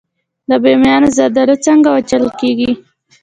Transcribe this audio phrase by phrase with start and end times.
[0.49, 2.71] د بامیان زردالو څنګه وچول کیږي؟